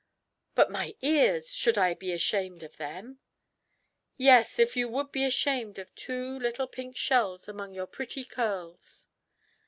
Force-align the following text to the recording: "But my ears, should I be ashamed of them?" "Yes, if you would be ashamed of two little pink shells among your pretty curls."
"But 0.55 0.71
my 0.71 0.95
ears, 1.03 1.53
should 1.53 1.77
I 1.77 1.93
be 1.93 2.11
ashamed 2.11 2.63
of 2.63 2.77
them?" 2.77 3.19
"Yes, 4.17 4.57
if 4.57 4.75
you 4.75 4.89
would 4.89 5.11
be 5.11 5.23
ashamed 5.23 5.77
of 5.77 5.93
two 5.93 6.39
little 6.39 6.65
pink 6.65 6.97
shells 6.97 7.47
among 7.47 7.75
your 7.75 7.85
pretty 7.85 8.25
curls." 8.25 9.09